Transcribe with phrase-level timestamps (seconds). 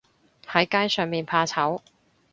[0.47, 1.79] 喺街上面怕醜